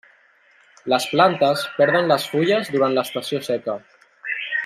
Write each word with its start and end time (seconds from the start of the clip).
Les 0.93 1.05
plantes 1.09 1.65
perden 1.75 2.09
les 2.13 2.25
fulles 2.33 2.73
durant 2.77 2.97
l'estació 2.97 3.43
seca. 3.51 3.77